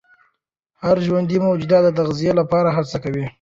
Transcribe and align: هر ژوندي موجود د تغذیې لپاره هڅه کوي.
هر 0.83 0.97
ژوندي 1.05 1.37
موجود 1.45 1.73
د 1.83 1.87
تغذیې 1.99 2.31
لپاره 2.39 2.69
هڅه 2.77 2.97
کوي. 3.03 3.25